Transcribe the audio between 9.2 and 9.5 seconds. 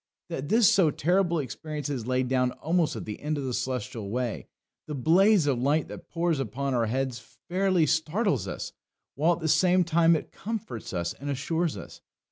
at the